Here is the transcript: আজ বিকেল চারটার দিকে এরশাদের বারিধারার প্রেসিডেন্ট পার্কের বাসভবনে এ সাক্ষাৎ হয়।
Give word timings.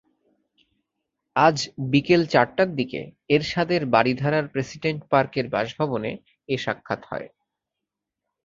আজ 1.35 1.57
বিকেল 1.91 2.21
চারটার 2.33 2.69
দিকে 2.79 3.01
এরশাদের 3.29 3.81
বারিধারার 3.93 4.45
প্রেসিডেন্ট 4.53 5.01
পার্কের 5.11 5.45
বাসভবনে 5.53 6.11
এ 6.49 6.55
সাক্ষাৎ 6.57 7.01
হয়। 7.09 7.27